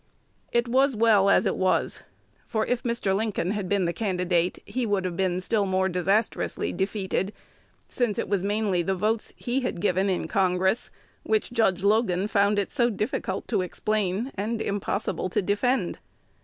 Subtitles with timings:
[0.51, 2.01] It was well as it was;
[2.47, 3.15] for, if Mr.
[3.15, 7.31] Lincoln had been the candidate, he would have been still more disastrously defeated,
[7.87, 10.89] since it was mainly the votes he had given in Congress
[11.21, 15.99] which Judge Logan found it so difficult to explain and impossible to defend.